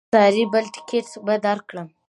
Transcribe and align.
ساري 0.13 0.43
بل 0.53 0.65
ټکټ 0.73 1.07
به 1.25 1.35
درکړم. 1.45 1.87